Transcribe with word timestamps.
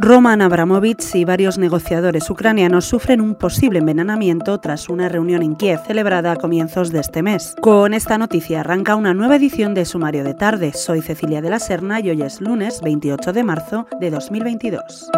Roman 0.00 0.42
Abramovich 0.42 1.16
y 1.16 1.24
varios 1.24 1.58
negociadores 1.58 2.30
ucranianos 2.30 2.84
sufren 2.84 3.20
un 3.20 3.34
posible 3.34 3.80
envenenamiento 3.80 4.60
tras 4.60 4.88
una 4.88 5.08
reunión 5.08 5.42
en 5.42 5.56
Kiev 5.56 5.80
celebrada 5.84 6.30
a 6.30 6.36
comienzos 6.36 6.92
de 6.92 7.00
este 7.00 7.20
mes. 7.20 7.56
Con 7.60 7.92
esta 7.92 8.16
noticia 8.16 8.60
arranca 8.60 8.94
una 8.94 9.12
nueva 9.12 9.34
edición 9.34 9.74
de 9.74 9.84
Sumario 9.84 10.22
de 10.22 10.34
Tarde. 10.34 10.72
Soy 10.72 11.02
Cecilia 11.02 11.42
de 11.42 11.50
la 11.50 11.58
Serna 11.58 11.98
y 11.98 12.10
hoy 12.10 12.22
es 12.22 12.40
lunes 12.40 12.80
28 12.80 13.32
de 13.32 13.42
marzo 13.42 13.86
de 13.98 14.10
2022. 14.10 15.10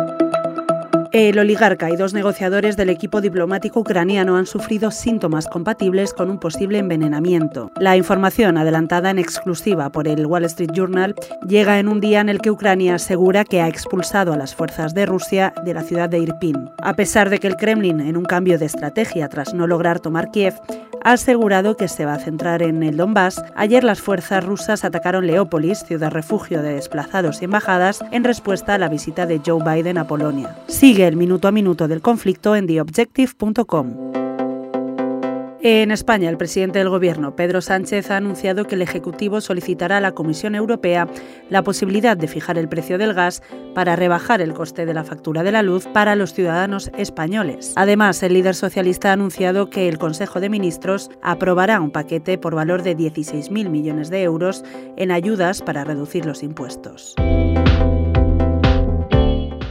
El 1.13 1.41
oligarca 1.41 1.91
y 1.91 1.97
dos 1.97 2.15
negociadores 2.15 2.77
del 2.77 2.89
equipo 2.89 3.21
diplomático 3.21 3.81
ucraniano 3.81 4.37
han 4.37 4.47
sufrido 4.47 4.93
síntomas 4.93 5.49
compatibles 5.49 6.15
con 6.15 6.31
un 6.31 6.39
posible 6.39 6.79
envenenamiento. 6.79 7.73
La 7.81 7.97
información, 7.97 8.57
adelantada 8.57 9.11
en 9.11 9.19
exclusiva 9.19 9.91
por 9.91 10.07
el 10.07 10.25
Wall 10.25 10.45
Street 10.45 10.71
Journal, 10.73 11.17
llega 11.49 11.81
en 11.81 11.89
un 11.89 12.01
día 12.01 12.21
en 12.21 12.29
el 12.29 12.41
que 12.41 12.53
Ucrania 12.53 12.95
asegura 12.95 13.45
que 13.45 13.61
ha 13.61 13.67
expulsado 13.67 14.33
a 14.33 14.37
las 14.37 14.55
fuerzas 14.55 14.95
de 14.95 15.05
Rusia 15.05 15.53
de 15.65 15.75
la 15.75 15.83
ciudad 15.83 16.09
de 16.09 16.21
Irpin. 16.21 16.71
A 16.81 16.95
pesar 16.95 17.29
de 17.29 17.41
que 17.41 17.49
el 17.49 17.57
Kremlin, 17.57 17.99
en 17.99 18.17
un 18.17 18.25
cambio 18.25 18.57
de 18.57 18.67
estrategia 18.67 19.29
tras 19.29 19.53
no 19.53 19.67
lograr 19.67 19.99
tomar 19.99 20.31
Kiev, 20.31 20.55
ha 21.05 21.13
asegurado 21.13 21.77
que 21.77 21.89
se 21.89 22.05
va 22.05 22.15
a 22.15 22.19
centrar 22.19 22.63
en 22.63 22.83
el 22.83 22.97
Donbass, 22.97 23.43
ayer 23.55 23.85
las 23.85 24.01
fuerzas 24.01 24.45
rusas 24.45 24.85
atacaron 24.85 25.27
Leópolis, 25.27 25.85
ciudad 25.85 26.11
refugio 26.11 26.63
de 26.63 26.75
desplazados 26.75 27.43
y 27.43 27.47
embajadas, 27.47 28.05
en 28.11 28.25
respuesta 28.25 28.75
a 28.75 28.79
la 28.79 28.89
visita 28.89 29.27
de 29.27 29.41
Joe 29.45 29.63
Biden 29.63 29.99
a 29.99 30.07
Polonia. 30.07 30.57
Sigue 30.67 31.07
el 31.07 31.17
minuto 31.17 31.49
a 31.49 31.53
minuto 31.53 31.89
del 31.89 32.01
conflicto 32.01 32.57
en 32.57 32.67
theobjective.com. 32.67 34.20
En 35.63 35.91
España, 35.91 36.31
el 36.31 36.39
presidente 36.39 36.79
del 36.79 36.89
Gobierno, 36.89 37.37
Pedro 37.37 37.61
Sánchez, 37.61 38.11
ha 38.11 38.17
anunciado 38.17 38.65
que 38.65 38.77
el 38.77 38.83
Ejecutivo 38.83 39.43
solicitará 39.43 39.99
a 39.99 40.01
la 40.01 40.13
Comisión 40.13 40.55
Europea 40.55 41.07
la 41.51 41.63
posibilidad 41.63 42.17
de 42.17 42.29
fijar 42.29 42.57
el 42.57 42.67
precio 42.67 42.97
del 42.97 43.13
gas 43.13 43.43
para 43.75 43.95
rebajar 43.95 44.41
el 44.41 44.55
coste 44.55 44.87
de 44.87 44.95
la 44.95 45.05
factura 45.05 45.43
de 45.43 45.53
la 45.53 45.63
luz 45.63 45.87
para 45.87 46.17
los 46.17 46.33
ciudadanos 46.33 46.91
españoles. 46.97 47.75
Además, 47.77 48.23
el 48.23 48.33
líder 48.33 48.55
socialista 48.55 49.11
ha 49.11 49.13
anunciado 49.13 49.69
que 49.69 49.87
el 49.87 49.99
Consejo 49.99 50.41
de 50.41 50.49
Ministros 50.49 51.11
aprobará 51.21 51.83
un 51.83 51.91
paquete 51.91 52.39
por 52.39 52.55
valor 52.55 52.83
de 52.83 52.97
16.000 52.97 53.69
millones 53.69 54.09
de 54.09 54.23
euros 54.23 54.65
en 54.97 55.11
ayudas 55.11 55.61
para 55.61 55.85
reducir 55.85 56.25
los 56.25 56.43
impuestos. 56.43 57.17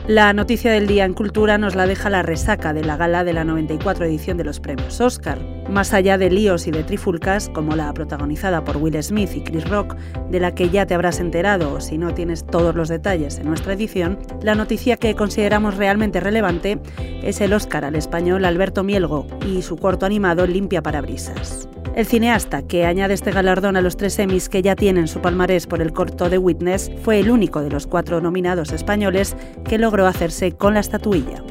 La 0.10 0.34
noticia 0.34 0.72
del 0.72 0.88
día 0.88 1.06
en 1.06 1.14
cultura 1.14 1.60
nos 1.60 1.76
la 1.76 1.86
deja 1.86 2.10
la 2.10 2.24
resaca 2.24 2.74
de 2.74 2.84
la 2.84 2.98
gala 2.98 3.24
de 3.24 3.32
la 3.32 3.44
94 3.44 4.06
edición 4.06 4.38
de 4.38 4.44
los 4.44 4.60
premios 4.60 5.00
Oscar. 5.02 5.38
Más 5.70 5.94
allá 5.94 6.18
de 6.18 6.32
líos 6.32 6.66
y 6.66 6.72
de 6.72 6.84
trifulcas, 6.84 7.48
como 7.50 7.76
la 7.76 7.94
protagonizada 7.94 8.64
por 8.64 8.78
Will 8.78 9.04
Smith 9.04 9.30
y 9.36 9.44
Chris 9.44 9.70
Rock, 9.70 9.96
de 10.32 10.40
la 10.40 10.56
que 10.56 10.72
ya 10.72 10.88
te 10.88 10.96
habrás 10.96 11.20
enterado 11.20 11.76
o 11.76 11.80
si 11.80 12.00
no 12.00 12.16
tienes 12.16 12.44
todos 12.44 12.74
los 12.74 12.90
detalles 12.90 13.38
en 13.38 13.50
nuestra 13.50 13.74
edición, 13.74 14.18
la 14.42 14.56
noticia 14.56 14.98
que 14.98 15.14
consideramos 15.14 15.78
realmente 15.78 16.20
relevante 16.20 16.80
es 17.22 17.40
el 17.40 17.54
Oscar 17.54 17.86
al 17.86 17.94
español 17.94 18.46
Alberto 18.46 18.84
Mielgo 18.84 19.28
y 19.46 19.62
su 19.62 19.78
corto 19.78 20.08
animado 20.08 20.48
Limpia 20.48 20.82
Parabrisas. 20.82 21.70
El 21.95 22.06
cineasta 22.06 22.62
que 22.62 22.86
añade 22.86 23.14
este 23.14 23.32
galardón 23.32 23.76
a 23.76 23.82
los 23.82 23.98
tres 23.98 24.18
Emmys 24.20 24.48
que 24.50 24.62
ya 24.62 24.76
tienen 24.76 25.08
su 25.08 25.22
palmarés 25.22 25.68
por 25.68 25.82
el 25.82 25.92
corto 25.92 26.30
de 26.30 26.38
Witness 26.38 26.92
fue 27.04 27.20
el 27.20 27.30
único 27.30 27.62
de 27.62 27.70
los 27.70 27.88
cuatro 27.88 28.22
nominados 28.22 28.72
españoles 28.72 29.36
que 29.66 29.78
logró 29.78 30.08
hacerse 30.08 30.54
con 30.54 30.73
la 30.73 30.80
estatuilla. 30.80 31.44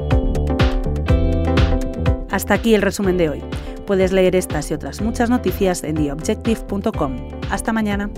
Hasta 2.31 2.53
aquí 2.53 2.73
el 2.73 2.81
resumen 2.81 3.17
de 3.17 3.29
hoy. 3.29 3.43
Puedes 3.85 4.11
leer 4.11 4.35
estas 4.35 4.69
y 4.71 4.73
otras 4.75 5.01
muchas 5.01 5.29
noticias 5.29 5.83
en 5.83 5.95
theobjective.com. 5.95 7.15
Hasta 7.49 7.73
mañana. 7.73 8.09